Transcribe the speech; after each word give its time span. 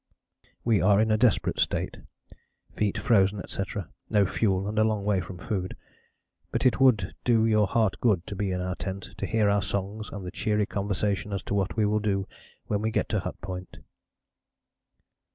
We 0.65 0.81
are 0.81 0.99
in 0.99 1.11
a 1.11 1.17
desperate 1.19 1.59
state, 1.59 1.97
feet 2.73 2.97
frozen, 2.97 3.37
etc. 3.37 3.87
No 4.09 4.25
fuel 4.25 4.67
and 4.67 4.79
a 4.79 4.83
long 4.83 5.05
way 5.05 5.21
from 5.21 5.37
food, 5.37 5.77
but 6.49 6.65
it 6.65 6.79
would 6.79 7.13
do 7.23 7.45
your 7.45 7.67
heart 7.67 7.97
good 8.01 8.25
to 8.25 8.35
be 8.35 8.49
in 8.49 8.61
our 8.61 8.73
tent, 8.73 9.11
to 9.19 9.27
hear 9.27 9.47
our 9.47 9.61
songs 9.61 10.09
and 10.09 10.25
the 10.25 10.31
cheery 10.31 10.65
conversation 10.65 11.31
as 11.31 11.43
to 11.43 11.53
what 11.53 11.77
we 11.77 11.85
will 11.85 11.99
do 11.99 12.27
when 12.65 12.81
we 12.81 12.89
get 12.89 13.09
to 13.09 13.19
Hut 13.19 13.39
Point. 13.41 13.77